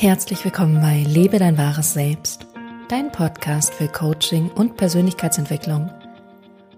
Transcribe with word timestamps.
Herzlich 0.00 0.44
willkommen 0.44 0.80
bei 0.80 1.02
Lebe 1.02 1.40
dein 1.40 1.58
wahres 1.58 1.92
Selbst, 1.92 2.46
dein 2.88 3.10
Podcast 3.10 3.74
für 3.74 3.88
Coaching 3.88 4.48
und 4.48 4.76
Persönlichkeitsentwicklung. 4.76 5.90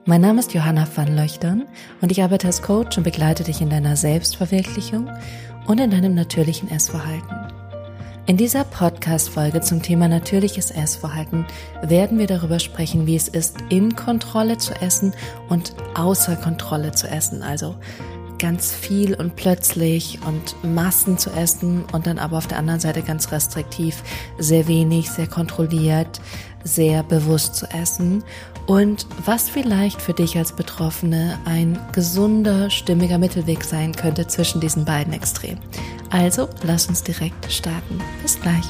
Mein 0.06 0.22
Name 0.22 0.40
ist 0.40 0.54
Johanna 0.54 0.88
van 0.96 1.14
Löchtern 1.14 1.66
und 2.00 2.10
ich 2.10 2.22
arbeite 2.22 2.46
als 2.46 2.62
Coach 2.62 2.96
und 2.96 3.04
begleite 3.04 3.44
dich 3.44 3.60
in 3.60 3.68
deiner 3.68 3.94
Selbstverwirklichung 3.94 5.10
und 5.66 5.80
in 5.80 5.90
deinem 5.90 6.14
natürlichen 6.14 6.70
Essverhalten. 6.70 7.36
In 8.24 8.38
dieser 8.38 8.64
Podcast-Folge 8.64 9.60
zum 9.60 9.82
Thema 9.82 10.08
natürliches 10.08 10.70
Essverhalten 10.70 11.44
werden 11.82 12.18
wir 12.18 12.26
darüber 12.26 12.58
sprechen, 12.58 13.06
wie 13.06 13.16
es 13.16 13.28
ist, 13.28 13.58
in 13.68 13.96
Kontrolle 13.96 14.56
zu 14.56 14.72
essen 14.80 15.12
und 15.50 15.74
außer 15.94 16.36
Kontrolle 16.36 16.92
zu 16.92 17.06
essen, 17.06 17.42
also 17.42 17.76
ganz 18.40 18.72
viel 18.72 19.14
und 19.14 19.36
plötzlich 19.36 20.18
und 20.26 20.56
Massen 20.64 21.18
zu 21.18 21.30
essen 21.30 21.84
und 21.92 22.06
dann 22.06 22.18
aber 22.18 22.38
auf 22.38 22.48
der 22.48 22.58
anderen 22.58 22.80
Seite 22.80 23.02
ganz 23.02 23.30
restriktiv, 23.30 24.02
sehr 24.38 24.66
wenig, 24.66 25.10
sehr 25.10 25.28
kontrolliert, 25.28 26.20
sehr 26.64 27.02
bewusst 27.02 27.54
zu 27.54 27.66
essen 27.66 28.24
und 28.66 29.06
was 29.24 29.48
vielleicht 29.48 30.00
für 30.00 30.12
dich 30.12 30.36
als 30.36 30.52
Betroffene 30.52 31.38
ein 31.44 31.78
gesunder, 31.92 32.70
stimmiger 32.70 33.18
Mittelweg 33.18 33.64
sein 33.64 33.94
könnte 33.94 34.26
zwischen 34.26 34.60
diesen 34.60 34.84
beiden 34.84 35.12
Extremen. 35.12 35.60
Also 36.10 36.48
lass 36.62 36.86
uns 36.86 37.02
direkt 37.02 37.50
starten. 37.50 38.00
Bis 38.22 38.40
gleich. 38.40 38.64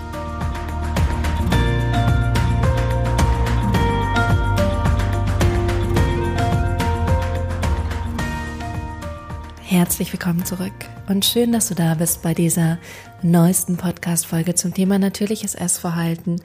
Herzlich 9.81 10.13
willkommen 10.13 10.45
zurück. 10.45 10.75
Und 11.09 11.25
schön, 11.25 11.53
dass 11.53 11.69
du 11.69 11.75
da 11.75 11.95
bist 11.95 12.21
bei 12.21 12.35
dieser 12.35 12.77
neuesten 13.23 13.79
Podcast-Folge 13.79 14.55
zum 14.55 14.75
Thema 14.75 14.99
natürliches 14.99 15.55
Essverhalten. 15.55 16.43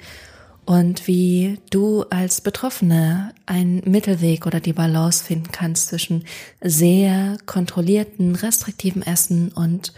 Und 0.64 1.06
wie 1.06 1.60
du 1.70 2.04
als 2.04 2.40
Betroffene 2.40 3.34
einen 3.46 3.82
Mittelweg 3.84 4.46
oder 4.46 4.62
die 4.62 4.72
Balance 4.72 5.22
finden 5.22 5.52
kannst 5.52 5.90
zwischen 5.90 6.24
sehr 6.62 7.38
kontrollierten, 7.46 8.36
restriktiven 8.36 9.06
Essen 9.06 9.50
und 9.50 9.92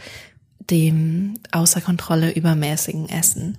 dem 0.70 1.36
außer 1.52 1.82
Kontrolle 1.82 2.32
übermäßigen 2.32 3.10
Essen. 3.10 3.58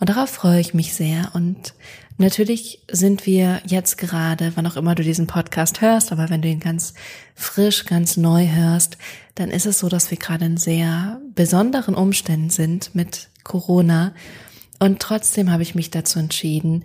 Und 0.00 0.10
darauf 0.10 0.30
freue 0.30 0.60
ich 0.60 0.74
mich 0.74 0.94
sehr. 0.94 1.30
Und 1.34 1.74
natürlich 2.18 2.80
sind 2.90 3.26
wir 3.26 3.60
jetzt 3.66 3.98
gerade, 3.98 4.52
wann 4.54 4.66
auch 4.66 4.76
immer 4.76 4.94
du 4.94 5.02
diesen 5.02 5.26
Podcast 5.26 5.80
hörst, 5.80 6.12
aber 6.12 6.30
wenn 6.30 6.42
du 6.42 6.48
ihn 6.48 6.60
ganz 6.60 6.94
frisch, 7.34 7.84
ganz 7.84 8.16
neu 8.16 8.48
hörst, 8.48 8.98
dann 9.34 9.50
ist 9.50 9.66
es 9.66 9.78
so, 9.78 9.88
dass 9.88 10.10
wir 10.10 10.18
gerade 10.18 10.46
in 10.46 10.56
sehr 10.56 11.20
besonderen 11.34 11.94
Umständen 11.94 12.50
sind 12.50 12.94
mit 12.94 13.28
Corona. 13.44 14.12
Und 14.78 15.00
trotzdem 15.00 15.50
habe 15.50 15.62
ich 15.62 15.74
mich 15.74 15.90
dazu 15.90 16.18
entschieden, 16.18 16.84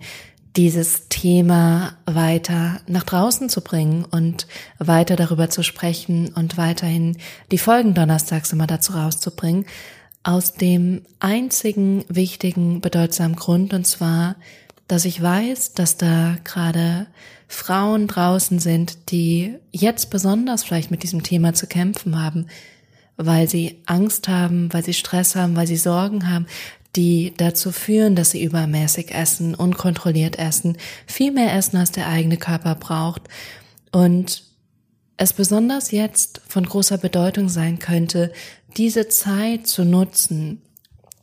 dieses 0.56 1.08
Thema 1.08 1.96
weiter 2.06 2.80
nach 2.86 3.02
draußen 3.02 3.48
zu 3.48 3.60
bringen 3.60 4.04
und 4.04 4.46
weiter 4.78 5.16
darüber 5.16 5.50
zu 5.50 5.62
sprechen 5.62 6.32
und 6.34 6.56
weiterhin 6.56 7.16
die 7.50 7.58
Folgen 7.58 7.94
donnerstags 7.94 8.52
immer 8.52 8.66
dazu 8.66 8.92
rauszubringen, 8.92 9.66
aus 10.22 10.54
dem 10.54 11.02
einzigen 11.20 12.04
wichtigen, 12.08 12.80
bedeutsamen 12.80 13.36
Grund, 13.36 13.74
und 13.74 13.86
zwar, 13.86 14.36
dass 14.88 15.04
ich 15.04 15.20
weiß, 15.20 15.74
dass 15.74 15.96
da 15.96 16.36
gerade 16.44 17.06
Frauen 17.48 18.06
draußen 18.06 18.58
sind, 18.58 19.10
die 19.10 19.56
jetzt 19.70 20.10
besonders 20.10 20.62
vielleicht 20.62 20.90
mit 20.90 21.02
diesem 21.02 21.22
Thema 21.22 21.52
zu 21.52 21.66
kämpfen 21.66 22.20
haben, 22.22 22.46
weil 23.16 23.48
sie 23.48 23.82
Angst 23.86 24.28
haben, 24.28 24.72
weil 24.72 24.84
sie 24.84 24.94
Stress 24.94 25.36
haben, 25.36 25.56
weil 25.56 25.66
sie 25.66 25.76
Sorgen 25.76 26.28
haben, 26.30 26.46
die 26.96 27.34
dazu 27.36 27.72
führen, 27.72 28.14
dass 28.14 28.30
sie 28.30 28.42
übermäßig 28.42 29.14
essen, 29.14 29.54
unkontrolliert 29.54 30.38
essen, 30.38 30.76
viel 31.06 31.32
mehr 31.32 31.54
essen, 31.54 31.76
als 31.76 31.92
der 31.92 32.08
eigene 32.08 32.36
Körper 32.36 32.74
braucht 32.74 33.22
und 33.92 34.44
es 35.16 35.32
besonders 35.32 35.90
jetzt 35.90 36.40
von 36.48 36.66
großer 36.66 36.98
Bedeutung 36.98 37.48
sein 37.48 37.78
könnte, 37.78 38.32
diese 38.76 39.08
Zeit 39.08 39.66
zu 39.66 39.84
nutzen, 39.84 40.60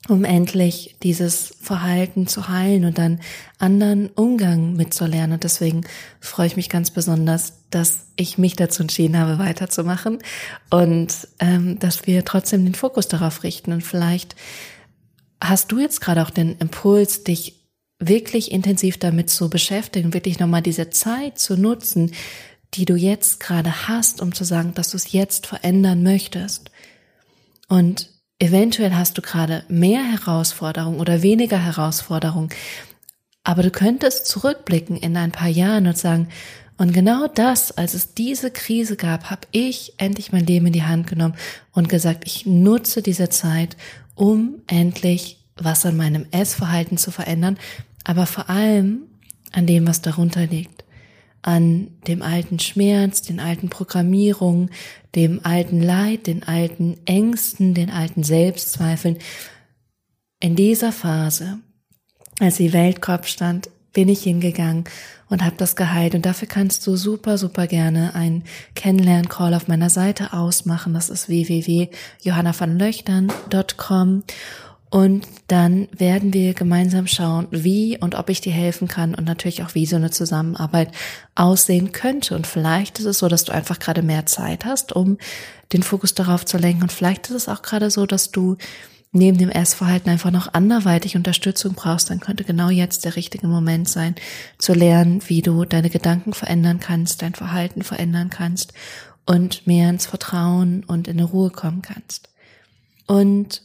um 0.07 0.23
endlich 0.23 0.95
dieses 1.03 1.53
Verhalten 1.61 2.25
zu 2.25 2.49
heilen 2.49 2.85
und 2.85 2.97
dann 2.97 3.19
anderen 3.59 4.09
Umgang 4.09 4.73
mitzulernen. 4.73 5.33
Und 5.33 5.43
deswegen 5.43 5.81
freue 6.19 6.47
ich 6.47 6.55
mich 6.55 6.69
ganz 6.69 6.89
besonders, 6.89 7.53
dass 7.69 8.07
ich 8.15 8.37
mich 8.37 8.55
dazu 8.55 8.81
entschieden 8.81 9.17
habe, 9.17 9.37
weiterzumachen 9.37 10.19
und 10.69 11.27
ähm, 11.39 11.77
dass 11.79 12.07
wir 12.07 12.25
trotzdem 12.25 12.65
den 12.65 12.73
Fokus 12.75 13.07
darauf 13.07 13.43
richten. 13.43 13.71
Und 13.73 13.81
vielleicht 13.81 14.35
hast 15.41 15.71
du 15.71 15.79
jetzt 15.79 16.01
gerade 16.01 16.21
auch 16.21 16.29
den 16.29 16.57
Impuls, 16.57 17.23
dich 17.23 17.55
wirklich 17.99 18.51
intensiv 18.51 18.97
damit 18.97 19.29
zu 19.29 19.49
beschäftigen, 19.49 20.13
wirklich 20.13 20.39
nochmal 20.39 20.61
diese 20.61 20.89
Zeit 20.89 21.39
zu 21.39 21.57
nutzen, 21.57 22.13
die 22.73 22.85
du 22.85 22.95
jetzt 22.95 23.39
gerade 23.39 23.87
hast, 23.87 24.21
um 24.21 24.33
zu 24.33 24.43
sagen, 24.43 24.73
dass 24.73 24.91
du 24.91 24.97
es 24.97 25.11
jetzt 25.11 25.45
verändern 25.45 26.03
möchtest. 26.03 26.71
Und 27.67 28.09
eventuell 28.39 28.93
hast 28.93 29.17
du 29.17 29.21
gerade 29.21 29.65
mehr 29.67 30.03
Herausforderungen 30.03 30.99
oder 30.99 31.21
weniger 31.21 31.59
Herausforderungen, 31.59 32.49
aber 33.43 33.63
du 33.63 33.71
könntest 33.71 34.27
zurückblicken 34.27 34.97
in 34.97 35.17
ein 35.17 35.31
paar 35.31 35.47
Jahren 35.47 35.87
und 35.87 35.97
sagen, 35.97 36.29
und 36.77 36.93
genau 36.93 37.27
das, 37.27 37.71
als 37.71 37.93
es 37.93 38.15
diese 38.15 38.49
Krise 38.49 38.95
gab, 38.95 39.29
habe 39.29 39.47
ich 39.51 39.93
endlich 39.97 40.31
mein 40.31 40.47
Leben 40.47 40.67
in 40.67 40.73
die 40.73 40.83
Hand 40.83 41.05
genommen 41.05 41.35
und 41.73 41.89
gesagt, 41.89 42.23
ich 42.25 42.47
nutze 42.47 43.03
diese 43.03 43.29
Zeit, 43.29 43.77
um 44.15 44.61
endlich 44.67 45.45
was 45.55 45.85
an 45.85 45.97
meinem 45.97 46.25
Essverhalten 46.31 46.97
zu 46.97 47.11
verändern, 47.11 47.57
aber 48.03 48.25
vor 48.25 48.49
allem 48.49 49.03
an 49.51 49.67
dem, 49.67 49.87
was 49.87 50.01
darunter 50.01 50.45
liegt 50.45 50.81
an 51.41 51.89
dem 52.07 52.21
alten 52.21 52.59
Schmerz, 52.59 53.21
den 53.21 53.39
alten 53.39 53.69
Programmierungen, 53.69 54.69
dem 55.15 55.41
alten 55.43 55.81
Leid, 55.81 56.27
den 56.27 56.43
alten 56.43 56.97
Ängsten, 57.05 57.73
den 57.73 57.89
alten 57.89 58.23
Selbstzweifeln. 58.23 59.17
In 60.39 60.55
dieser 60.55 60.91
Phase, 60.91 61.59
als 62.39 62.57
die 62.57 62.73
Weltkopf 62.73 63.27
stand, 63.27 63.69
bin 63.93 64.09
ich 64.09 64.23
hingegangen 64.23 64.85
und 65.29 65.43
habe 65.43 65.55
das 65.57 65.75
geheilt. 65.75 66.15
Und 66.15 66.25
dafür 66.25 66.47
kannst 66.47 66.87
du 66.87 66.95
super, 66.95 67.37
super 67.37 67.67
gerne 67.67 68.15
einen 68.15 68.45
Kennenlern-Call 68.75 69.53
auf 69.53 69.67
meiner 69.67 69.89
Seite 69.89 70.31
ausmachen. 70.33 70.93
Das 70.93 71.09
ist 71.09 71.27
www.johannavanlöchtern.com. 71.29 74.23
Und 74.93 75.25
dann 75.47 75.87
werden 75.97 76.33
wir 76.33 76.53
gemeinsam 76.53 77.07
schauen, 77.07 77.47
wie 77.49 77.97
und 77.97 78.15
ob 78.15 78.29
ich 78.29 78.41
dir 78.41 78.51
helfen 78.51 78.89
kann 78.89 79.15
und 79.15 79.23
natürlich 79.23 79.63
auch, 79.63 79.73
wie 79.73 79.85
so 79.85 79.95
eine 79.95 80.11
Zusammenarbeit 80.11 80.91
aussehen 81.33 81.93
könnte. 81.93 82.35
Und 82.35 82.45
vielleicht 82.45 82.99
ist 82.99 83.05
es 83.05 83.19
so, 83.19 83.29
dass 83.29 83.45
du 83.45 83.53
einfach 83.53 83.79
gerade 83.79 84.01
mehr 84.01 84.25
Zeit 84.25 84.65
hast, 84.65 84.91
um 84.91 85.17
den 85.71 85.81
Fokus 85.81 86.13
darauf 86.13 86.45
zu 86.45 86.57
lenken. 86.57 86.83
Und 86.83 86.91
vielleicht 86.91 87.29
ist 87.29 87.35
es 87.35 87.47
auch 87.47 87.61
gerade 87.61 87.89
so, 87.89 88.05
dass 88.05 88.31
du 88.31 88.57
neben 89.11 89.37
dem 89.37 89.49
Essverhalten 89.49 90.09
einfach 90.09 90.31
noch 90.31 90.53
anderweitig 90.53 91.15
Unterstützung 91.15 91.73
brauchst, 91.73 92.09
dann 92.09 92.19
könnte 92.19 92.43
genau 92.43 92.69
jetzt 92.69 93.03
der 93.05 93.15
richtige 93.15 93.47
Moment 93.47 93.89
sein, 93.89 94.15
zu 94.57 94.73
lernen, 94.73 95.21
wie 95.27 95.41
du 95.41 95.65
deine 95.65 95.89
Gedanken 95.89 96.33
verändern 96.33 96.79
kannst, 96.79 97.21
dein 97.21 97.35
Verhalten 97.35 97.83
verändern 97.83 98.29
kannst 98.29 98.73
und 99.25 99.67
mehr 99.67 99.89
ins 99.89 100.05
Vertrauen 100.05 100.83
und 100.85 101.07
in 101.07 101.19
eine 101.19 101.27
Ruhe 101.27 101.49
kommen 101.49 101.81
kannst. 101.81 102.29
Und 103.05 103.63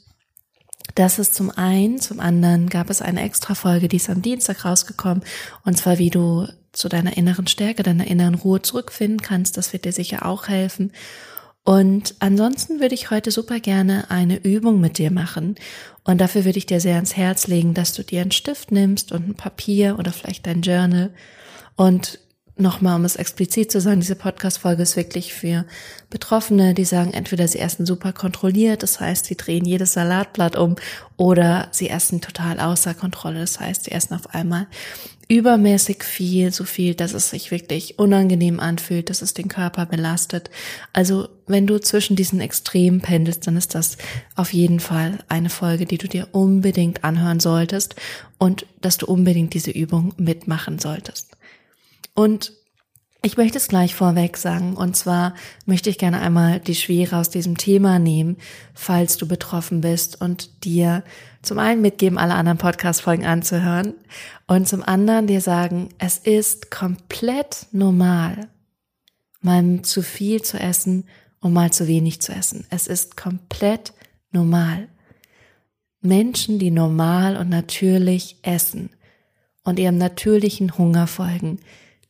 das 0.95 1.19
ist 1.19 1.35
zum 1.35 1.51
einen, 1.51 2.01
zum 2.01 2.21
anderen 2.21 2.69
gab 2.69 2.91
es 2.91 3.03
eine 3.03 3.23
extra 3.23 3.55
Folge, 3.55 3.89
die 3.89 3.97
ist 3.97 4.11
am 4.11 4.23
Dienstag 4.23 4.65
rausgekommen, 4.65 5.23
und 5.65 5.77
zwar 5.77 5.99
wie 5.99 6.11
du 6.11 6.49
zu 6.73 6.89
deiner 6.89 7.17
inneren 7.17 7.47
Stärke, 7.47 7.83
deiner 7.83 8.07
inneren 8.07 8.35
Ruhe 8.35 8.63
zurückfinden 8.63 9.21
kannst. 9.21 9.57
Das 9.57 9.73
wird 9.73 9.85
dir 9.85 9.93
sicher 9.93 10.27
auch 10.27 10.49
helfen. 10.49 10.93
Und 11.67 12.15
ansonsten 12.21 12.79
würde 12.79 12.95
ich 12.95 13.11
heute 13.11 13.33
super 13.33 13.59
gerne 13.59 14.09
eine 14.09 14.37
Übung 14.37 14.81
mit 14.81 14.99
dir 14.99 15.11
machen. 15.11 15.57
Und 16.05 16.21
dafür 16.21 16.45
würde 16.45 16.59
ich 16.59 16.67
dir 16.67 16.81
sehr 16.81 16.95
ans 16.95 17.17
Herz 17.17 17.49
legen, 17.49 17.75
dass 17.75 17.93
du 17.93 18.05
dir 18.05 18.21
einen 18.21 18.31
Stift 18.31 18.71
nimmst 18.71 19.11
und 19.11 19.29
ein 19.29 19.35
Papier 19.35 19.99
oder 19.99 20.13
vielleicht 20.13 20.47
dein 20.47 20.63
Journal 20.63 21.11
und 21.75 22.21
nochmal, 22.57 22.97
um 22.97 23.05
es 23.05 23.17
explizit 23.17 23.71
zu 23.71 23.81
sagen, 23.81 24.01
diese 24.01 24.17
Podcast-Folge 24.17 24.83
ist 24.83 24.97
wirklich 24.97 25.35
für 25.35 25.67
Betroffene, 26.09 26.73
die 26.75 26.85
sagen, 26.85 27.13
entweder 27.13 27.47
sie 27.49 27.59
essen 27.59 27.85
super 27.85 28.13
kontrolliert, 28.13 28.83
das 28.83 29.01
heißt, 29.01 29.27
sie 29.27 29.37
drehen 29.37 29.65
jedes 29.65 29.93
Salatblatt 29.93 30.57
um, 30.57 30.77
oder 31.17 31.69
sie 31.71 31.91
essen 31.91 32.21
total 32.21 32.59
außer 32.61 32.95
Kontrolle, 32.95 33.41
das 33.41 33.61
heißt, 33.61 33.85
sie 33.85 33.93
essen 33.93 34.15
auf 34.15 34.35
einmal 34.35 34.67
übermäßig 35.29 36.05
viel, 36.05 36.53
so 36.53 36.65
viel, 36.65 36.95
dass 36.95 37.13
es 37.13 37.31
sich 37.31 37.51
wirklich 37.51 37.99
unangenehm 37.99 38.61
anfühlt, 38.61 39.11
dass 39.11 39.23
es 39.23 39.35
den 39.35 39.49
Körper 39.49 39.85
belastet. 39.85 40.51
Also, 40.93 41.29
wenn 41.49 41.67
du 41.67 41.81
zwischen 41.81 42.15
diesen 42.15 42.41
Extremen 42.41 43.01
pendelst, 43.01 43.47
dann 43.47 43.57
ist 43.57 43.75
das 43.75 43.97
auf 44.37 44.53
jeden 44.53 44.79
Fall 44.79 45.19
eine 45.29 45.51
Folge, 45.51 45.85
die 45.85 45.99
du 45.99 46.07
dir 46.07 46.29
unbedingt 46.31 47.03
anhören 47.03 47.41
solltest 47.41 47.97
und 48.39 48.67
dass 48.81 48.99
du 48.99 49.07
unbedingt 49.07 49.55
diese 49.55 49.73
Übung 49.73 50.15
mitmachen 50.17 50.79
solltest. 50.79 51.37
Und 52.17 52.53
Ich 53.27 53.37
möchte 53.37 53.59
es 53.59 53.67
gleich 53.67 53.97
vorweg 53.97 54.37
sagen, 54.37 54.77
und 54.77 54.95
zwar 54.95 55.35
möchte 55.65 55.91
ich 55.91 55.99
gerne 55.99 56.21
einmal 56.21 56.61
die 56.61 56.77
Schwere 56.77 57.17
aus 57.17 57.29
diesem 57.29 57.57
Thema 57.57 57.99
nehmen, 57.99 58.37
falls 58.73 59.17
du 59.17 59.27
betroffen 59.27 59.81
bist 59.81 60.21
und 60.21 60.65
dir 60.65 61.03
zum 61.43 61.59
einen 61.59 61.83
mitgeben, 61.83 62.19
alle 62.19 62.35
anderen 62.35 62.59
Podcast-Folgen 62.59 63.27
anzuhören 63.27 63.95
und 64.47 64.69
zum 64.69 64.85
anderen 64.85 65.27
dir 65.27 65.41
sagen, 65.41 65.89
es 65.99 66.19
ist 66.19 66.71
komplett 66.71 67.67
normal, 67.73 68.49
mal 69.41 69.83
zu 69.83 70.03
viel 70.03 70.41
zu 70.43 70.61
essen 70.61 71.03
und 71.41 71.53
mal 71.53 71.73
zu 71.73 71.89
wenig 71.89 72.23
zu 72.23 72.31
essen. 72.31 72.65
Es 72.71 72.87
ist 72.87 73.17
komplett 73.17 73.93
normal. 74.31 74.87
Menschen, 76.01 76.61
die 76.61 76.71
normal 76.71 77.37
und 77.37 77.49
natürlich 77.49 78.37
essen 78.43 78.91
und 79.65 79.81
ihrem 79.81 79.99
natürlichen 79.99 80.79
Hunger 80.79 81.09
folgen, 81.09 81.59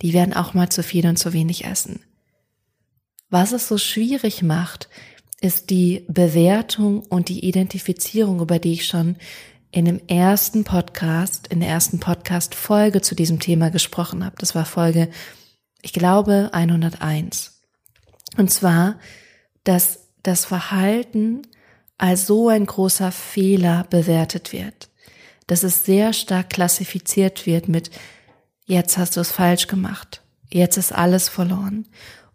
die 0.02 0.12
werden 0.12 0.34
auch 0.34 0.54
mal 0.54 0.68
zu 0.68 0.82
viel 0.82 1.06
und 1.06 1.16
zu 1.16 1.32
wenig 1.32 1.64
essen. 1.64 2.00
Was 3.30 3.52
es 3.52 3.68
so 3.68 3.78
schwierig 3.78 4.42
macht, 4.42 4.88
ist 5.40 5.70
die 5.70 6.04
Bewertung 6.08 7.00
und 7.00 7.28
die 7.28 7.44
Identifizierung, 7.44 8.40
über 8.40 8.58
die 8.58 8.72
ich 8.72 8.86
schon 8.86 9.16
in 9.70 9.84
dem 9.84 10.00
ersten 10.06 10.64
Podcast, 10.64 11.48
in 11.48 11.60
der 11.60 11.68
ersten 11.68 12.00
Podcast-Folge 12.00 13.02
zu 13.02 13.14
diesem 13.14 13.40
Thema 13.40 13.70
gesprochen 13.70 14.24
habe. 14.24 14.36
Das 14.38 14.54
war 14.54 14.64
Folge, 14.64 15.10
ich 15.82 15.92
glaube, 15.92 16.50
101. 16.52 17.62
Und 18.36 18.50
zwar, 18.50 18.98
dass 19.64 20.08
das 20.22 20.44
Verhalten 20.44 21.42
als 21.98 22.26
so 22.26 22.48
ein 22.48 22.66
großer 22.66 23.12
Fehler 23.12 23.86
bewertet 23.90 24.52
wird, 24.52 24.90
dass 25.46 25.62
es 25.62 25.84
sehr 25.84 26.12
stark 26.12 26.50
klassifiziert 26.50 27.46
wird 27.46 27.68
mit 27.68 27.90
jetzt 28.66 28.98
hast 28.98 29.16
du 29.16 29.20
es 29.20 29.32
falsch 29.32 29.66
gemacht, 29.66 30.22
jetzt 30.50 30.76
ist 30.76 30.92
alles 30.92 31.28
verloren. 31.28 31.86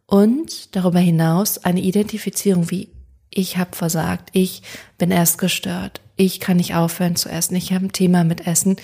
Und 0.07 0.75
darüber 0.75 0.99
hinaus 0.99 1.59
eine 1.59 1.79
Identifizierung 1.79 2.69
wie 2.69 2.89
ich 3.33 3.57
habe 3.57 3.75
versagt, 3.75 4.29
ich 4.33 4.61
bin 4.97 5.09
erst 5.09 5.37
gestört, 5.37 6.01
ich 6.17 6.41
kann 6.41 6.57
nicht 6.57 6.75
aufhören 6.75 7.15
zu 7.15 7.29
essen, 7.29 7.55
ich 7.55 7.71
habe 7.71 7.85
ein 7.85 7.93
Thema 7.93 8.25
mit 8.25 8.45
Essen. 8.45 8.75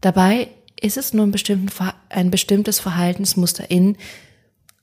Dabei 0.00 0.48
ist 0.80 0.96
es 0.96 1.12
nur 1.12 1.26
ein, 1.26 1.34
ein 2.08 2.30
bestimmtes 2.30 2.78
Verhaltensmuster 2.78 3.70
in 3.70 3.96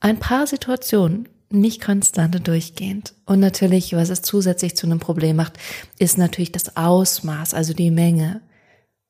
ein 0.00 0.18
paar 0.18 0.46
Situationen, 0.46 1.28
nicht 1.48 1.82
konstant 1.82 2.36
und 2.36 2.48
durchgehend. 2.48 3.14
Und 3.24 3.40
natürlich, 3.40 3.92
was 3.94 4.08
es 4.08 4.22
zusätzlich 4.22 4.76
zu 4.76 4.86
einem 4.86 4.98
Problem 4.98 5.36
macht, 5.36 5.58
ist 5.98 6.18
natürlich 6.18 6.52
das 6.52 6.76
Ausmaß, 6.76 7.54
also 7.54 7.72
die 7.72 7.90
Menge. 7.90 8.40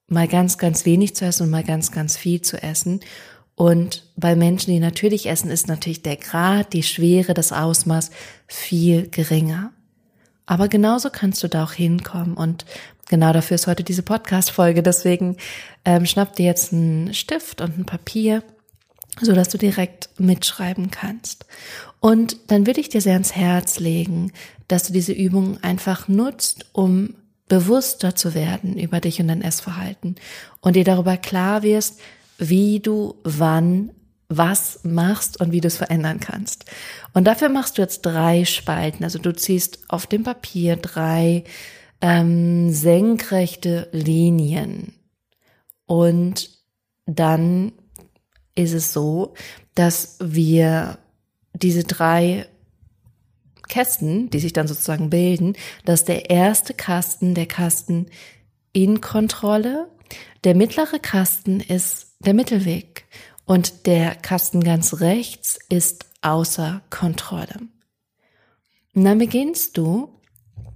Mal 0.08 0.28
ganz, 0.28 0.58
ganz 0.58 0.84
wenig 0.84 1.14
zu 1.14 1.24
essen 1.24 1.44
und 1.44 1.50
mal 1.50 1.64
ganz, 1.64 1.92
ganz 1.92 2.16
viel 2.16 2.42
zu 2.42 2.62
essen. 2.62 3.00
Und 3.54 4.04
bei 4.16 4.34
Menschen, 4.34 4.72
die 4.72 4.80
natürlich 4.80 5.28
essen, 5.28 5.50
ist 5.50 5.68
natürlich 5.68 6.02
der 6.02 6.16
Grad, 6.16 6.72
die 6.72 6.82
Schwere, 6.82 7.34
das 7.34 7.52
Ausmaß 7.52 8.10
viel 8.46 9.08
geringer. 9.08 9.72
Aber 10.46 10.68
genauso 10.68 11.10
kannst 11.10 11.42
du 11.42 11.48
da 11.48 11.64
auch 11.64 11.72
hinkommen. 11.72 12.34
Und 12.34 12.64
genau 13.08 13.32
dafür 13.32 13.54
ist 13.54 13.66
heute 13.66 13.84
diese 13.84 14.02
Podcast-Folge. 14.02 14.82
Deswegen 14.82 15.36
ähm, 15.84 16.06
schnapp 16.06 16.34
dir 16.36 16.46
jetzt 16.46 16.72
einen 16.72 17.14
Stift 17.14 17.60
und 17.60 17.78
ein 17.78 17.86
Papier 17.86 18.42
so 19.20 19.32
dass 19.34 19.48
du 19.48 19.58
direkt 19.58 20.08
mitschreiben 20.18 20.90
kannst. 20.90 21.44
Und 22.00 22.36
dann 22.48 22.66
würde 22.66 22.80
ich 22.80 22.88
dir 22.88 23.00
sehr 23.00 23.12
ans 23.14 23.34
Herz 23.34 23.78
legen, 23.78 24.32
dass 24.68 24.84
du 24.84 24.92
diese 24.92 25.12
Übung 25.12 25.62
einfach 25.62 26.08
nutzt, 26.08 26.66
um 26.72 27.14
bewusster 27.48 28.14
zu 28.14 28.34
werden 28.34 28.78
über 28.78 29.00
dich 29.00 29.20
und 29.20 29.28
dein 29.28 29.42
Essverhalten 29.42 30.16
und 30.60 30.76
dir 30.76 30.84
darüber 30.84 31.16
klar 31.16 31.62
wirst, 31.62 32.00
wie 32.38 32.80
du 32.80 33.16
wann 33.24 33.90
was 34.28 34.80
machst 34.84 35.40
und 35.40 35.52
wie 35.52 35.60
du 35.60 35.68
es 35.68 35.76
verändern 35.76 36.20
kannst. 36.20 36.64
Und 37.12 37.24
dafür 37.24 37.48
machst 37.48 37.76
du 37.76 37.82
jetzt 37.82 38.02
drei 38.02 38.44
Spalten. 38.44 39.04
Also 39.04 39.18
du 39.18 39.34
ziehst 39.34 39.80
auf 39.88 40.06
dem 40.06 40.22
Papier 40.22 40.76
drei 40.76 41.44
ähm, 42.00 42.72
senkrechte 42.72 43.88
Linien. 43.92 44.94
Und 45.86 46.50
dann 47.06 47.72
ist 48.54 48.72
es 48.72 48.92
so, 48.92 49.34
dass 49.74 50.16
wir 50.20 50.98
diese 51.54 51.84
drei 51.84 52.46
Kästen, 53.72 54.28
die 54.28 54.38
sich 54.38 54.52
dann 54.52 54.68
sozusagen 54.68 55.08
bilden, 55.08 55.56
dass 55.86 56.04
der 56.04 56.28
erste 56.28 56.74
Kasten 56.74 57.34
der 57.34 57.46
Kasten 57.46 58.08
in 58.74 59.00
Kontrolle, 59.00 59.88
der 60.44 60.54
mittlere 60.54 60.98
Kasten 60.98 61.58
ist 61.60 62.14
der 62.20 62.34
Mittelweg 62.34 63.06
und 63.46 63.86
der 63.86 64.14
Kasten 64.14 64.62
ganz 64.62 65.00
rechts 65.00 65.58
ist 65.70 66.04
außer 66.20 66.82
Kontrolle. 66.90 67.60
Und 68.94 69.04
dann 69.04 69.16
beginnst 69.16 69.78
du, 69.78 70.20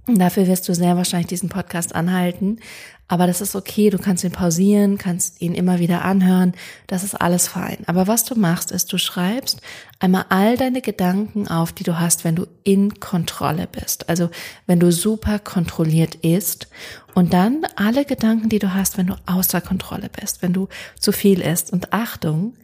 dafür 0.07 0.47
wirst 0.47 0.67
du 0.67 0.73
sehr 0.73 0.97
wahrscheinlich 0.97 1.27
diesen 1.27 1.49
Podcast 1.49 1.93
anhalten, 1.93 2.57
aber 3.07 3.25
das 3.25 3.39
ist 3.39 3.55
okay, 3.55 3.89
du 3.89 3.97
kannst 3.97 4.23
ihn 4.23 4.31
pausieren, 4.31 4.97
kannst 4.97 5.41
ihn 5.41 5.55
immer 5.55 5.79
wieder 5.79 6.03
anhören, 6.03 6.53
das 6.87 7.03
ist 7.03 7.15
alles 7.15 7.47
fein. 7.47 7.77
Aber 7.85 8.07
was 8.07 8.25
du 8.25 8.35
machst, 8.35 8.71
ist, 8.71 8.91
du 8.91 8.97
schreibst 8.97 9.61
einmal 9.99 10.25
all 10.29 10.57
deine 10.57 10.81
Gedanken 10.81 11.47
auf, 11.47 11.71
die 11.71 11.83
du 11.83 11.99
hast, 11.99 12.25
wenn 12.25 12.35
du 12.35 12.47
in 12.63 12.99
Kontrolle 12.99 13.67
bist. 13.71 14.09
Also 14.09 14.29
wenn 14.65 14.79
du 14.79 14.91
super 14.91 15.39
kontrolliert 15.39 16.15
isst 16.15 16.67
und 17.13 17.33
dann 17.33 17.65
alle 17.77 18.03
Gedanken, 18.03 18.49
die 18.49 18.59
du 18.59 18.73
hast, 18.73 18.97
wenn 18.97 19.07
du 19.07 19.15
außer 19.25 19.61
Kontrolle 19.61 20.09
bist, 20.09 20.41
wenn 20.41 20.53
du 20.53 20.67
zu 20.99 21.13
viel 21.13 21.39
isst. 21.39 21.71
Und 21.71 21.93
Achtung, 21.93 22.55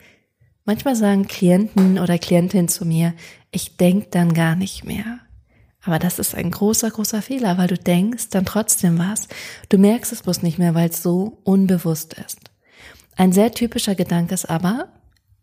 manchmal 0.66 0.98
sagen 0.98 1.28
Klienten 1.28 1.98
oder 2.00 2.18
Klientinnen 2.18 2.68
zu 2.68 2.86
mir, 2.86 3.14
ich 3.52 3.78
denk 3.78 4.12
dann 4.12 4.34
gar 4.34 4.56
nicht 4.56 4.84
mehr. 4.84 5.20
Aber 5.86 6.00
das 6.00 6.20
ist 6.20 6.34
ein 6.34 6.50
großer, 6.50 6.90
großer 6.92 7.22
Fehler, 7.22 7.58
weil 7.58 7.68
du 7.68 7.78
denkst 7.78 8.30
dann 8.30 8.46
trotzdem 8.46 8.98
was. 9.00 9.28
Du 9.70 9.78
merkst 9.78 10.14
es 10.14 10.22
bloß 10.22 10.42
nicht 10.42 10.58
mehr, 10.58 10.74
weil 10.76 10.90
es 10.90 11.04
so 11.04 11.40
unbewusst 11.44 12.14
ist. 12.14 12.40
Ein 13.16 13.34
sehr 13.34 13.52
typischer 13.52 13.96
Gedanke 13.96 14.34
ist 14.34 14.50
aber, 14.50 14.88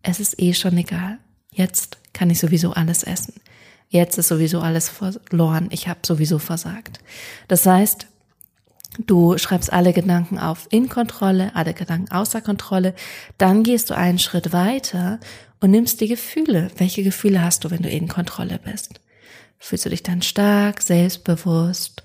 es 0.03 0.19
ist 0.19 0.41
eh 0.41 0.55
schon 0.55 0.77
egal. 0.79 1.19
Jetzt 1.53 1.99
kann 2.13 2.31
ich 2.31 2.41
sowieso 2.41 2.73
alles 2.73 3.03
essen. 3.03 3.35
Jetzt 3.89 4.19
ist 4.19 4.29
sowieso 4.29 4.61
alles 4.61 4.89
verloren. 4.89 5.69
Ich 5.71 5.89
habe 5.89 6.01
sowieso 6.05 6.39
versagt. 6.39 7.01
Das 7.49 7.67
heißt, 7.67 8.07
du 9.07 9.37
schreibst 9.37 9.73
alle 9.73 9.93
Gedanken 9.93 10.39
auf 10.39 10.69
in 10.71 10.89
Kontrolle, 10.89 11.55
alle 11.55 11.75
Gedanken 11.75 12.11
außer 12.13 12.41
Kontrolle. 12.41 12.95
Dann 13.37 13.63
gehst 13.63 13.91
du 13.91 13.95
einen 13.95 14.19
Schritt 14.19 14.53
weiter 14.53 15.21
und 15.61 15.71
nimmst 15.71 16.01
die 16.01 16.09
Gefühle. 16.09 16.71
Welche 16.77 17.03
Gefühle 17.03 17.43
hast 17.43 17.65
du, 17.65 17.71
wenn 17.71 17.83
du 17.83 17.91
in 17.91 18.09
Kontrolle 18.09 18.59
bist? 18.65 19.01
Fühlst 19.61 19.85
du 19.85 19.91
dich 19.91 20.03
dann 20.03 20.23
stark, 20.23 20.83
selbstbewusst, 20.83 22.03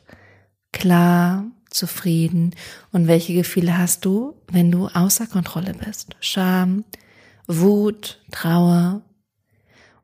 klar, 0.71 1.45
zufrieden 1.71 2.53
und 2.91 3.07
welche 3.07 3.33
Gefühle 3.33 3.75
hast 3.77 4.05
du, 4.05 4.39
wenn 4.51 4.71
du 4.71 4.88
außer 4.88 5.25
Kontrolle 5.27 5.74
bist? 5.74 6.15
Scham, 6.19 6.83
Wut, 7.47 8.21
Trauer. 8.31 9.01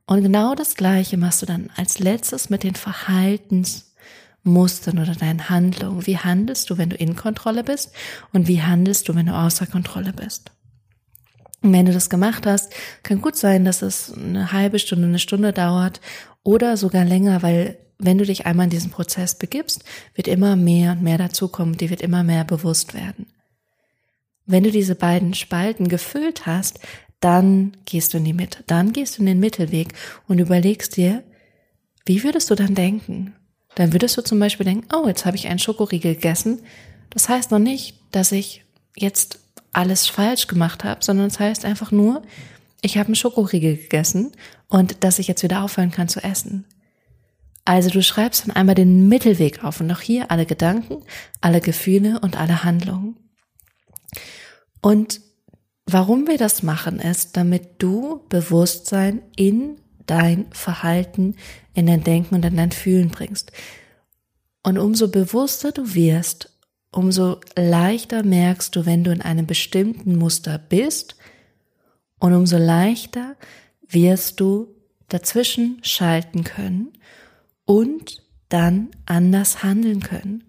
Und 0.06 0.24
genau 0.24 0.56
das 0.56 0.76
Gleiche 0.76 1.18
machst 1.18 1.42
du 1.42 1.46
dann 1.46 1.70
als 1.76 2.00
letztes 2.00 2.50
mit 2.50 2.64
den 2.64 2.76
Verhaltensmustern 2.76 5.00
oder 5.00 5.16
deinen 5.16 5.50
Handlungen. 5.50 6.06
Wie 6.06 6.18
handelst 6.18 6.70
du, 6.70 6.78
wenn 6.78 6.90
du 6.90 6.98
in 6.98 7.16
Kontrolle 7.16 7.64
bist 7.64 7.94
und 8.34 8.48
wie 8.48 8.62
handelst 8.62 9.08
du, 9.08 9.16
wenn 9.16 9.28
du 9.28 9.38
außer 9.38 9.68
Kontrolle 9.68 10.12
bist? 10.14 10.52
Und 11.64 11.74
wenn 11.74 11.86
du 11.86 11.94
das 11.94 12.10
gemacht 12.10 12.48
hast, 12.48 12.74
kann 13.04 13.22
gut 13.22 13.36
sein, 13.36 13.66
dass 13.66 13.84
es 13.84 14.12
eine 14.14 14.52
halbe 14.52 14.80
Stunde, 14.80 15.08
eine 15.08 15.20
Stunde 15.20 15.54
dauert 15.54 16.02
oder 16.44 16.78
sogar 16.78 17.06
länger, 17.06 17.42
weil 17.42 17.78
wenn 17.98 18.18
du 18.18 18.26
dich 18.26 18.46
einmal 18.46 18.66
in 18.66 18.72
diesen 18.72 18.92
Prozess 18.92 19.36
begibst, 19.36 19.84
wird 20.16 20.28
immer 20.28 20.56
mehr 20.56 20.94
und 20.94 21.04
mehr 21.04 21.18
dazukommen, 21.18 21.78
dir 21.78 21.90
wird 21.90 22.02
immer 22.02 22.24
mehr 22.24 22.44
bewusst 22.44 22.94
werden. 22.94 23.28
Wenn 24.46 24.64
du 24.64 24.72
diese 24.72 24.96
beiden 24.96 25.34
Spalten 25.34 25.88
gefüllt 25.88 26.46
hast, 26.46 26.80
dann 27.20 27.78
gehst 27.86 28.14
du 28.14 28.18
in 28.18 28.26
die 28.26 28.34
Mitte, 28.34 28.64
dann 28.66 28.92
gehst 28.92 29.18
du 29.18 29.22
in 29.22 29.28
den 29.28 29.40
Mittelweg 29.40 29.94
und 30.28 30.40
überlegst 30.40 30.98
dir, 30.98 31.24
wie 32.06 32.24
würdest 32.24 32.50
du 32.50 32.56
dann 32.56 32.74
denken? 32.74 33.36
Dann 33.76 33.94
würdest 33.94 34.18
du 34.18 34.24
zum 34.24 34.40
Beispiel 34.40 34.66
denken, 34.66 34.88
oh, 34.94 35.08
jetzt 35.08 35.26
habe 35.26 35.38
ich 35.38 35.48
einen 35.48 35.60
Schokoriegel 35.60 36.16
gegessen. 36.16 36.60
Das 37.12 37.30
heißt 37.30 37.52
noch 37.52 37.60
nicht, 37.60 37.96
dass 38.12 38.32
ich 38.32 38.66
jetzt 38.96 39.40
alles 39.72 40.08
falsch 40.08 40.48
gemacht 40.48 40.84
habe, 40.84 41.04
sondern 41.04 41.28
es 41.28 41.34
das 41.34 41.40
heißt 41.40 41.66
einfach 41.66 41.92
nur, 41.92 42.24
ich 42.82 42.98
habe 42.98 43.08
einen 43.08 43.16
Schokoriegel 43.16 43.78
gegessen 43.78 44.32
und 44.68 45.04
dass 45.04 45.20
ich 45.20 45.28
jetzt 45.28 45.44
wieder 45.44 45.64
aufhören 45.64 45.92
kann 45.92 46.08
zu 46.08 46.24
essen. 46.24 46.66
Also 47.64 47.90
du 47.90 48.02
schreibst 48.02 48.48
dann 48.48 48.56
einmal 48.56 48.76
den 48.76 49.08
Mittelweg 49.08 49.64
auf 49.64 49.80
und 49.80 49.88
noch 49.88 50.02
hier 50.02 50.32
alle 50.32 50.48
Gedanken, 50.48 51.04
alle 51.42 51.62
Gefühle 51.62 52.20
und 52.20 52.36
alle 52.36 52.64
Handlungen. 52.64 53.18
Und 54.82 55.22
warum 55.86 56.28
wir 56.28 56.40
das 56.40 56.64
machen, 56.64 57.00
ist, 57.00 57.38
damit 57.38 57.76
du 57.78 58.26
Bewusstsein 58.30 59.22
in 59.36 59.78
dein 60.08 60.48
Verhalten, 60.52 61.36
in 61.74 61.86
dein 61.86 62.04
Denken 62.04 62.36
und 62.36 62.46
in 62.46 62.58
dein 62.58 62.72
Fühlen 62.72 63.10
bringst. 63.10 63.52
Und 64.64 64.80
umso 64.80 65.08
bewusster 65.08 65.72
du 65.72 65.94
wirst, 65.94 66.50
umso 66.92 67.40
leichter 67.56 68.24
merkst 68.24 68.76
du, 68.76 68.86
wenn 68.88 69.04
du 69.04 69.12
in 69.12 69.22
einem 69.22 69.46
bestimmten 69.46 70.18
Muster 70.18 70.58
bist 70.58 71.16
und 72.22 72.34
umso 72.34 72.58
leichter 72.58 73.36
wirst 73.90 74.40
du 74.40 74.74
dazwischen 75.10 75.80
schalten 75.84 76.44
können 76.44 76.94
und 77.66 78.24
dann 78.48 78.90
anders 79.06 79.64
handeln 79.64 80.02
können. 80.02 80.44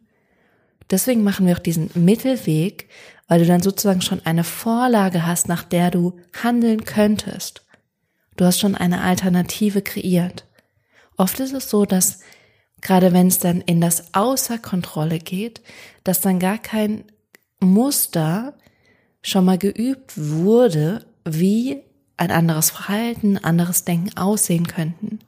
Deswegen 0.91 1.25
machen 1.25 1.47
wir 1.47 1.57
auch 1.57 1.61
diesen 1.61 1.91
Mittelweg, 1.95 2.89
weil 3.27 3.41
du 3.41 3.47
dann 3.47 3.63
sozusagen 3.63 4.03
schon 4.03 4.25
eine 4.27 4.45
Vorlage 4.45 5.27
hast, 5.27 5.49
nach 5.49 5.65
der 5.65 5.91
du 5.91 6.21
handeln 6.43 6.85
könntest. 6.85 7.65
Du 8.37 8.45
hast 8.45 8.61
schon 8.61 8.75
eine 8.75 9.01
Alternative 9.01 9.81
kreiert. 9.81 10.47
Oft 11.17 11.41
ist 11.41 11.55
es 11.55 11.71
so, 11.71 11.87
dass 11.87 12.21
gerade 12.83 13.15
wenn 13.15 13.29
es 13.29 13.39
dann 13.39 13.63
in 13.63 13.81
das 13.81 14.15
Außerkontrolle 14.15 15.19
geht, 15.19 15.63
dass 16.05 16.21
dann 16.21 16.39
gar 16.39 16.59
kein 16.59 17.05
Muster 17.61 18.59
schon 19.23 19.47
mal 19.47 19.59
geübt 19.59 20.13
wurde, 20.17 21.07
wie 21.25 21.83
ein 22.17 22.31
anderes 22.31 22.71
Verhalten, 22.71 23.39
anderes 23.39 23.85
Denken 23.85 24.17
aussehen 24.17 24.67
könnten. 24.67 25.19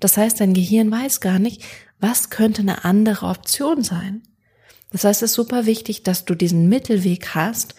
Das 0.00 0.16
heißt, 0.16 0.40
dein 0.40 0.54
Gehirn 0.54 0.90
weiß 0.90 1.20
gar 1.20 1.38
nicht, 1.38 1.62
was 2.00 2.30
könnte 2.30 2.62
eine 2.62 2.84
andere 2.84 3.26
Option 3.26 3.84
sein. 3.84 4.22
Das 4.90 5.04
heißt, 5.04 5.22
es 5.22 5.30
ist 5.30 5.36
super 5.36 5.64
wichtig, 5.64 6.02
dass 6.02 6.24
du 6.24 6.34
diesen 6.34 6.68
Mittelweg 6.68 7.34
hast 7.34 7.74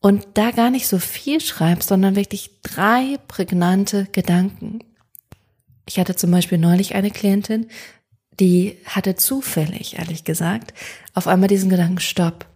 und 0.00 0.26
da 0.34 0.50
gar 0.50 0.70
nicht 0.70 0.88
so 0.88 0.98
viel 0.98 1.40
schreibst, 1.40 1.88
sondern 1.88 2.16
wirklich 2.16 2.60
drei 2.62 3.18
prägnante 3.28 4.08
Gedanken. 4.12 4.80
Ich 5.86 5.98
hatte 5.98 6.16
zum 6.16 6.30
Beispiel 6.30 6.58
neulich 6.58 6.94
eine 6.94 7.10
Klientin, 7.10 7.68
die 8.38 8.78
hatte 8.86 9.16
zufällig, 9.16 9.98
ehrlich 9.98 10.24
gesagt, 10.24 10.74
auf 11.14 11.26
einmal 11.26 11.48
diesen 11.48 11.70
Gedanken 11.70 12.00
Stopp. 12.00 12.46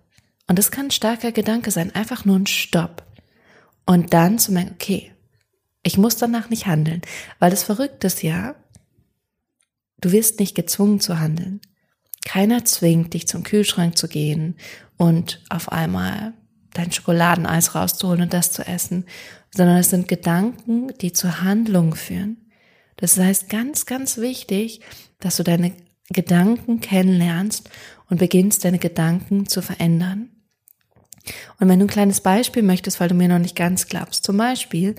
Und 0.47 0.59
das 0.59 0.71
kann 0.71 0.87
ein 0.87 0.91
starker 0.91 1.33
Gedanke 1.33 1.71
sein, 1.71 1.95
einfach 1.95 2.25
nur 2.25 2.39
ein 2.39 2.47
Stopp. 2.47 3.05
Und 3.87 4.15
dann 4.15 4.39
zu 4.39 4.53
merken, 4.53 4.73
okay, 4.75 5.13
ich 5.83 5.99
muss 5.99 6.17
danach 6.17 6.49
nicht 6.49 6.67
handeln, 6.67 7.03
weil 7.39 7.51
das 7.51 7.63
Verrückte 7.63 8.07
ist 8.07 8.23
ja, 8.23 8.55
du 10.01 10.13
wirst 10.13 10.41
nicht 10.41 10.55
gezwungen 10.55 11.01
zu 11.01 11.21
handeln. 11.21 11.61
Keiner 12.25 12.65
zwingt 12.65 13.13
dich 13.13 13.29
zum 13.29 13.43
Kühlschrank 13.43 13.99
zu 13.99 14.09
gehen 14.09 14.57
und 14.97 15.43
auf 15.51 15.71
einmal 15.71 16.33
dein 16.73 16.91
Schokoladeneis 16.91 17.75
rauszuholen 17.75 18.23
und 18.23 18.33
das 18.33 18.51
zu 18.51 18.67
essen, 18.67 19.05
sondern 19.55 19.77
es 19.77 19.91
sind 19.91 20.09
Gedanken, 20.09 20.97
die 20.99 21.13
zur 21.13 21.43
Handlung 21.43 21.95
führen. 21.95 22.51
Das 22.97 23.19
heißt 23.19 23.49
ganz, 23.49 23.87
ganz 23.87 24.19
wichtig, 24.19 24.81
dass 25.21 25.37
du 25.37 25.43
deine 25.43 25.73
Gedanken 26.09 26.81
kennenlernst 26.81 27.71
und 28.09 28.19
beginnst, 28.19 28.65
deine 28.65 28.79
Gedanken 28.79 29.47
zu 29.47 29.63
verändern. 29.63 30.31
Und 31.59 31.69
wenn 31.69 31.79
du 31.79 31.87
ein 31.87 31.91
kleines 31.91 32.21
Beispiel 32.21 32.63
möchtest, 32.63 33.01
weil 33.01 33.09
du 33.09 33.15
mir 33.15 33.29
noch 33.29 33.39
nicht 33.39 33.57
ganz 33.57 33.87
glaubst, 33.87 34.25
zum 34.25 34.37
Beispiel, 34.37 34.95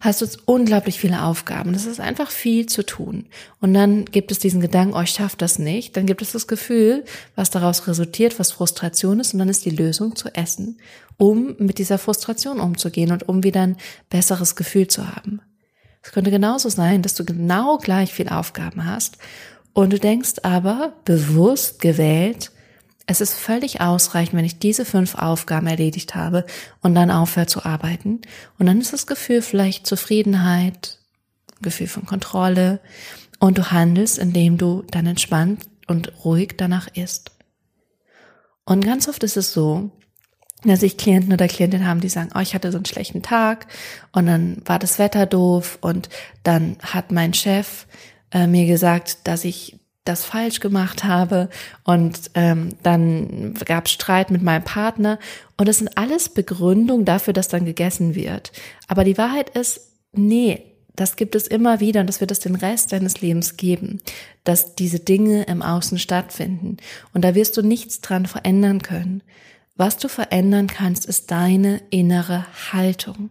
hast 0.00 0.22
du 0.22 0.26
unglaublich 0.46 0.98
viele 0.98 1.22
Aufgaben. 1.22 1.74
Das 1.74 1.84
ist 1.84 2.00
einfach 2.00 2.30
viel 2.30 2.66
zu 2.66 2.84
tun. 2.84 3.26
Und 3.60 3.74
dann 3.74 4.06
gibt 4.06 4.32
es 4.32 4.38
diesen 4.38 4.60
Gedanken, 4.60 4.94
oh, 4.94 5.02
ich 5.02 5.10
schaffe 5.10 5.36
das 5.36 5.58
nicht. 5.58 5.96
Dann 5.96 6.06
gibt 6.06 6.22
es 6.22 6.32
das 6.32 6.46
Gefühl, 6.46 7.04
was 7.36 7.50
daraus 7.50 7.86
resultiert, 7.86 8.38
was 8.38 8.50
Frustration 8.50 9.20
ist. 9.20 9.34
Und 9.34 9.40
dann 9.40 9.50
ist 9.50 9.66
die 9.66 9.70
Lösung 9.70 10.16
zu 10.16 10.34
essen, 10.34 10.78
um 11.18 11.54
mit 11.58 11.78
dieser 11.78 11.98
Frustration 11.98 12.60
umzugehen 12.60 13.12
und 13.12 13.28
um 13.28 13.44
wieder 13.44 13.60
ein 13.60 13.76
besseres 14.08 14.56
Gefühl 14.56 14.88
zu 14.88 15.06
haben. 15.06 15.42
Es 16.02 16.12
könnte 16.12 16.30
genauso 16.30 16.70
sein, 16.70 17.02
dass 17.02 17.14
du 17.14 17.26
genau 17.26 17.76
gleich 17.76 18.12
viel 18.12 18.30
Aufgaben 18.30 18.86
hast 18.86 19.18
und 19.74 19.92
du 19.92 19.98
denkst 19.98 20.36
aber 20.42 20.94
bewusst 21.04 21.80
gewählt, 21.80 22.50
es 23.10 23.20
ist 23.20 23.34
völlig 23.34 23.80
ausreichend, 23.80 24.36
wenn 24.36 24.44
ich 24.44 24.60
diese 24.60 24.84
fünf 24.84 25.16
Aufgaben 25.16 25.66
erledigt 25.66 26.14
habe 26.14 26.46
und 26.80 26.94
dann 26.94 27.10
aufhöre 27.10 27.46
zu 27.46 27.64
arbeiten. 27.64 28.20
Und 28.56 28.66
dann 28.66 28.80
ist 28.80 28.92
das 28.92 29.08
Gefühl 29.08 29.42
vielleicht 29.42 29.84
Zufriedenheit, 29.84 30.98
Gefühl 31.60 31.88
von 31.88 32.06
Kontrolle 32.06 32.78
und 33.40 33.58
du 33.58 33.72
handelst, 33.72 34.16
indem 34.16 34.58
du 34.58 34.84
dann 34.92 35.06
entspannt 35.06 35.64
und 35.88 36.24
ruhig 36.24 36.54
danach 36.56 36.86
isst. 36.94 37.32
Und 38.64 38.84
ganz 38.84 39.08
oft 39.08 39.24
ist 39.24 39.36
es 39.36 39.52
so, 39.52 39.90
dass 40.62 40.84
ich 40.84 40.96
Klienten 40.96 41.32
oder 41.32 41.48
Klientinnen 41.48 41.88
haben, 41.88 42.00
die 42.00 42.08
sagen, 42.08 42.30
oh, 42.36 42.40
ich 42.40 42.54
hatte 42.54 42.70
so 42.70 42.78
einen 42.78 42.84
schlechten 42.84 43.22
Tag 43.22 43.66
und 44.12 44.26
dann 44.26 44.62
war 44.66 44.78
das 44.78 45.00
Wetter 45.00 45.26
doof 45.26 45.78
und 45.80 46.10
dann 46.44 46.76
hat 46.80 47.10
mein 47.10 47.34
Chef 47.34 47.86
äh, 48.30 48.46
mir 48.46 48.66
gesagt, 48.66 49.26
dass 49.26 49.44
ich 49.44 49.79
das 50.04 50.24
falsch 50.24 50.60
gemacht 50.60 51.04
habe 51.04 51.50
und 51.84 52.30
ähm, 52.34 52.70
dann 52.82 53.54
gab 53.64 53.88
Streit 53.88 54.30
mit 54.30 54.42
meinem 54.42 54.64
Partner 54.64 55.18
und 55.56 55.68
das 55.68 55.78
sind 55.78 55.96
alles 55.98 56.30
Begründungen 56.30 57.04
dafür, 57.04 57.32
dass 57.32 57.48
dann 57.48 57.64
gegessen 57.64 58.14
wird. 58.14 58.52
Aber 58.88 59.04
die 59.04 59.18
Wahrheit 59.18 59.50
ist, 59.50 59.92
nee, 60.12 60.64
das 60.96 61.16
gibt 61.16 61.34
es 61.34 61.46
immer 61.46 61.80
wieder 61.80 62.00
und 62.00 62.06
das 62.06 62.20
wird 62.20 62.30
es 62.30 62.40
den 62.40 62.56
Rest 62.56 62.92
deines 62.92 63.20
Lebens 63.20 63.56
geben, 63.56 64.00
dass 64.44 64.74
diese 64.74 65.00
Dinge 65.00 65.44
im 65.44 65.62
Außen 65.62 65.98
stattfinden 65.98 66.78
und 67.12 67.22
da 67.22 67.34
wirst 67.34 67.56
du 67.56 67.62
nichts 67.62 68.00
dran 68.00 68.26
verändern 68.26 68.82
können. 68.82 69.22
Was 69.76 69.96
du 69.96 70.08
verändern 70.08 70.66
kannst, 70.66 71.06
ist 71.06 71.30
deine 71.30 71.80
innere 71.90 72.44
Haltung. 72.72 73.30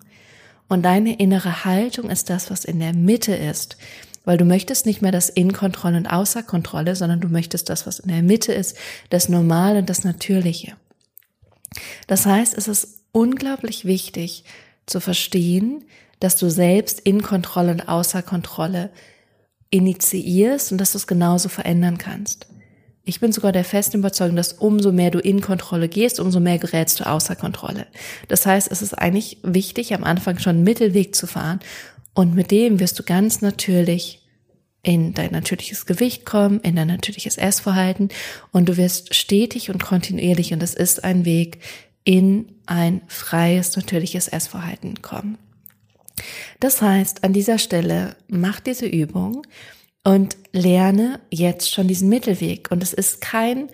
Und 0.67 0.83
deine 0.83 1.15
innere 1.19 1.65
Haltung 1.65 2.09
ist 2.09 2.29
das, 2.29 2.49
was 2.49 2.63
in 2.63 2.79
der 2.79 2.93
Mitte 2.93 3.35
ist 3.35 3.77
weil 4.29 4.38
du 4.38 4.45
möchtest 4.45 4.86
nicht 4.86 5.01
mehr 5.01 5.12
das 5.12 5.27
in 5.27 5.53
Kontrolle 5.53 5.98
und 5.98 6.05
außer 6.05 6.43
Kontrolle, 6.43 6.95
sondern 6.95 7.19
du 7.19 7.29
möchtest 7.29 7.67
das, 7.67 7.88
was 7.88 7.98
in 7.98 8.09
der 8.09 8.21
Mitte 8.21 8.53
ist, 8.53 8.77
das 9.09 9.27
Normale 9.27 9.79
und 9.79 9.89
das 9.89 10.03
Natürliche. 10.03 10.74
Das 12.05 12.27
heißt, 12.27 12.55
es 12.55 12.67
ist 12.67 13.00
unglaublich 13.12 13.86
wichtig 13.86 14.43
zu 14.86 15.00
verstehen, 15.00 15.83
dass 16.19 16.36
du 16.36 16.48
selbst 16.48 17.00
in 17.00 17.24
Kontrolle 17.24 17.71
und 17.71 17.89
außer 17.89 18.21
Kontrolle 18.21 18.91
initiierst 19.71 20.71
und 20.71 20.77
dass 20.77 20.91
du 20.91 21.00
es 21.00 21.07
genauso 21.07 21.50
verändern 21.50 21.98
kannst. 21.98 22.45
Ich 23.03 23.19
bin 23.19 23.31
sogar 23.31 23.51
der 23.51 23.65
festen 23.65 23.98
Überzeugung, 23.98 24.36
dass 24.36 24.53
umso 24.53 24.91
mehr 24.91 25.09
du 25.09 25.17
in 25.17 25.41
Kontrolle 25.41 25.89
gehst, 25.89 26.19
umso 26.19 26.39
mehr 26.39 26.59
gerätst 26.59 27.00
du 27.00 27.07
außer 27.07 27.36
Kontrolle. 27.36 27.88
Das 28.27 28.45
heißt, 28.45 28.71
es 28.71 28.83
ist 28.83 28.93
eigentlich 28.93 29.39
wichtig, 29.41 29.95
am 29.95 30.03
Anfang 30.03 30.38
schon 30.38 30.57
einen 30.57 30.65
Mittelweg 30.65 31.15
zu 31.15 31.25
fahren 31.25 31.62
und 32.13 32.36
mit 32.36 32.51
dem 32.51 32.79
wirst 32.79 33.00
du 33.00 33.03
ganz 33.03 33.41
natürlich 33.41 34.18
in 34.83 35.13
dein 35.13 35.31
natürliches 35.31 35.86
Gewicht 35.86 36.25
kommen, 36.25 36.59
in 36.62 36.75
dein 36.75 36.88
natürliches 36.88 37.38
Essverhalten 37.38 38.09
und 38.51 38.69
du 38.69 38.77
wirst 38.77 39.13
stetig 39.13 39.69
und 39.69 39.83
kontinuierlich, 39.83 40.53
und 40.53 40.62
das 40.62 40.74
ist 40.74 41.03
ein 41.03 41.25
Weg, 41.25 41.59
in 42.03 42.51
ein 42.65 43.01
freies, 43.07 43.75
natürliches 43.75 44.27
Essverhalten 44.27 45.01
kommen. 45.01 45.38
Das 46.59 46.81
heißt, 46.81 47.24
an 47.24 47.33
dieser 47.33 47.57
Stelle 47.57 48.15
mach 48.27 48.59
diese 48.59 48.86
Übung 48.86 49.43
und 50.03 50.38
lerne 50.51 51.19
jetzt 51.29 51.71
schon 51.71 51.88
diesen 51.88 52.09
Mittelweg. 52.09 52.71
Und 52.71 52.83
es 52.83 52.93
ist 52.93 53.21
kein 53.21 53.69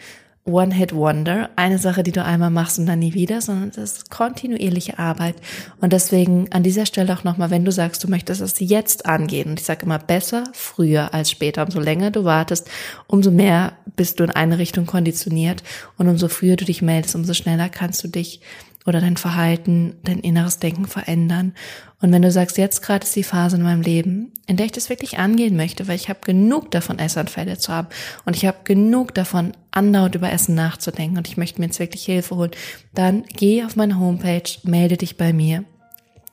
One-Hit-Wonder, 0.47 1.49
eine 1.55 1.79
Sache, 1.79 2.03
die 2.03 2.11
du 2.11 2.23
einmal 2.23 2.51
machst 2.51 2.77
und 2.77 2.85
dann 2.85 2.99
nie 2.99 3.15
wieder, 3.15 3.41
sondern 3.41 3.69
es 3.69 3.77
ist 3.77 4.11
kontinuierliche 4.11 4.99
Arbeit. 4.99 5.35
Und 5.81 5.91
deswegen 5.91 6.51
an 6.51 6.61
dieser 6.61 6.85
Stelle 6.85 7.11
auch 7.13 7.23
nochmal, 7.23 7.49
wenn 7.49 7.65
du 7.65 7.71
sagst, 7.71 8.03
du 8.03 8.07
möchtest 8.07 8.41
es 8.41 8.59
jetzt 8.59 9.07
angehen, 9.07 9.49
und 9.49 9.59
ich 9.59 9.65
sage 9.65 9.87
immer 9.87 9.97
besser 9.97 10.43
früher 10.53 11.15
als 11.15 11.31
später, 11.31 11.63
umso 11.63 11.79
länger 11.79 12.11
du 12.11 12.25
wartest, 12.25 12.69
umso 13.07 13.31
mehr 13.31 13.73
bist 13.95 14.19
du 14.19 14.23
in 14.23 14.29
eine 14.29 14.59
Richtung 14.59 14.85
konditioniert. 14.85 15.63
Und 15.97 16.07
umso 16.07 16.27
früher 16.27 16.57
du 16.57 16.65
dich 16.65 16.83
meldest, 16.83 17.15
umso 17.15 17.33
schneller 17.33 17.69
kannst 17.69 18.03
du 18.03 18.07
dich 18.07 18.39
oder 18.85 19.01
dein 19.01 19.17
Verhalten, 19.17 19.95
dein 20.03 20.19
inneres 20.19 20.59
Denken 20.59 20.85
verändern. 20.85 21.53
Und 22.01 22.11
wenn 22.11 22.21
du 22.21 22.31
sagst, 22.31 22.57
jetzt 22.57 22.81
gerade 22.81 23.03
ist 23.03 23.15
die 23.15 23.23
Phase 23.23 23.57
in 23.57 23.63
meinem 23.63 23.81
Leben, 23.81 24.31
in 24.45 24.57
der 24.57 24.67
ich 24.67 24.71
das 24.71 24.89
wirklich 24.89 25.17
angehen 25.17 25.55
möchte, 25.55 25.87
weil 25.87 25.95
ich 25.95 26.09
habe 26.09 26.19
genug 26.23 26.69
davon, 26.71 26.99
Essanfälle 26.99 27.57
zu 27.57 27.73
haben 27.73 27.87
und 28.25 28.35
ich 28.35 28.45
habe 28.45 28.59
genug 28.63 29.13
davon, 29.15 29.53
andauernd 29.71 30.15
über 30.15 30.31
Essen 30.31 30.55
nachzudenken 30.55 31.17
und 31.17 31.27
ich 31.27 31.37
möchte 31.37 31.59
mir 31.59 31.67
jetzt 31.67 31.79
wirklich 31.79 32.05
Hilfe 32.05 32.35
holen, 32.35 32.51
dann 32.93 33.23
geh 33.35 33.63
auf 33.63 33.75
meine 33.75 33.99
Homepage, 33.99 34.49
melde 34.63 34.97
dich 34.97 35.17
bei 35.17 35.33
mir 35.33 35.65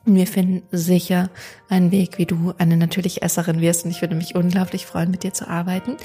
wir 0.05 0.27
finden 0.27 0.63
sicher 0.71 1.29
einen 1.69 1.91
Weg, 1.91 2.17
wie 2.17 2.25
du 2.25 2.53
eine 2.57 2.75
natürliche 2.75 3.21
Esserin 3.21 3.61
wirst. 3.61 3.85
Und 3.85 3.91
ich 3.91 4.01
würde 4.01 4.15
mich 4.15 4.35
unglaublich 4.35 4.85
freuen, 4.85 5.11
mit 5.11 5.23
dir 5.23 5.33
zu 5.33 5.47
arbeiten. 5.47 5.95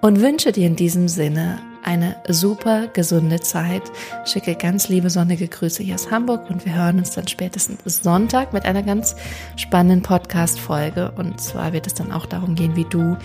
Und 0.00 0.20
wünsche 0.20 0.50
dir 0.50 0.66
in 0.66 0.74
diesem 0.74 1.06
Sinne 1.08 1.60
eine 1.84 2.16
super 2.28 2.88
gesunde 2.88 3.40
Zeit. 3.40 3.82
Schicke 4.24 4.56
ganz 4.56 4.88
liebe 4.88 5.10
sonnige 5.10 5.46
Grüße 5.46 5.82
hier 5.82 5.94
aus 5.94 6.10
Hamburg 6.10 6.50
und 6.50 6.64
wir 6.64 6.74
hören 6.74 6.98
uns 6.98 7.12
dann 7.12 7.28
spätestens 7.28 8.02
Sonntag 8.02 8.52
mit 8.52 8.64
einer 8.64 8.82
ganz 8.82 9.14
spannenden 9.56 10.02
Podcast-Folge. 10.02 11.12
Und 11.12 11.40
zwar 11.40 11.72
wird 11.72 11.86
es 11.86 11.94
dann 11.94 12.10
auch 12.10 12.26
darum 12.26 12.54
gehen, 12.54 12.74
wie 12.74 12.86
du 12.86 13.16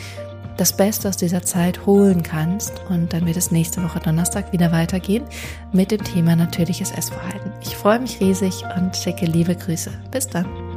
das 0.59 0.75
Beste 0.75 1.07
aus 1.07 1.17
dieser 1.17 1.41
Zeit 1.41 1.85
holen 1.85 2.23
kannst. 2.23 2.73
Und 2.89 3.13
dann 3.13 3.25
wird 3.25 3.37
es 3.37 3.51
nächste 3.51 3.83
Woche 3.83 3.99
Donnerstag 3.99 4.51
wieder 4.51 4.71
weitergehen 4.71 5.23
mit 5.71 5.91
dem 5.91 6.03
Thema 6.03 6.35
natürliches 6.35 6.91
Essverhalten. 6.91 7.51
Ich 7.61 7.75
freue 7.75 7.99
mich 7.99 8.19
riesig 8.19 8.63
und 8.75 8.95
schicke 8.95 9.25
liebe 9.25 9.55
Grüße. 9.55 9.91
Bis 10.11 10.27
dann. 10.27 10.68